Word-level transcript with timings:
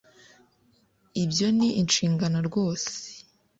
ibyo 1.23 1.47
ni 1.57 1.67
inshingano 1.81 2.37
rwose 2.47 2.89